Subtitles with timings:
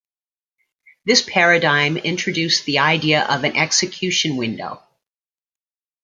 [1.05, 4.81] This paradigm introduced the idea of an "execution window".